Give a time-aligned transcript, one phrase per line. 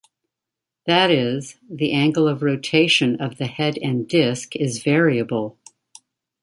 [0.87, 5.59] That is, the angle of rotation of the head and disk is variable.